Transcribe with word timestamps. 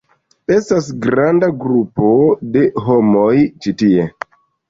Estas 0.53 0.87
granda 1.03 1.49
grupo 1.65 2.09
de 2.55 2.63
homoj 2.87 3.37
ĉi 3.67 3.77
tie! 3.83 4.09